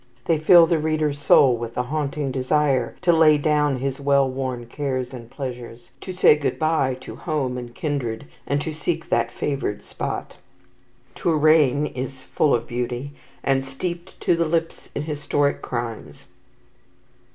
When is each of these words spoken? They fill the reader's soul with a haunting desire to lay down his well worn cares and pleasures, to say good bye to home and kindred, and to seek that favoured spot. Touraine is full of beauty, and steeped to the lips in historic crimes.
They 0.25 0.39
fill 0.39 0.65
the 0.65 0.79
reader's 0.79 1.19
soul 1.21 1.55
with 1.55 1.77
a 1.77 1.83
haunting 1.83 2.31
desire 2.31 2.95
to 3.03 3.13
lay 3.13 3.37
down 3.37 3.77
his 3.77 4.01
well 4.01 4.27
worn 4.27 4.65
cares 4.65 5.13
and 5.13 5.29
pleasures, 5.29 5.91
to 6.01 6.11
say 6.11 6.35
good 6.35 6.57
bye 6.57 6.97
to 7.01 7.15
home 7.17 7.55
and 7.55 7.75
kindred, 7.75 8.25
and 8.47 8.59
to 8.63 8.73
seek 8.73 9.09
that 9.09 9.31
favoured 9.31 9.83
spot. 9.83 10.37
Touraine 11.13 11.85
is 11.85 12.23
full 12.23 12.55
of 12.55 12.65
beauty, 12.65 13.11
and 13.43 13.63
steeped 13.63 14.19
to 14.21 14.35
the 14.35 14.47
lips 14.47 14.89
in 14.95 15.03
historic 15.03 15.61
crimes. 15.61 16.25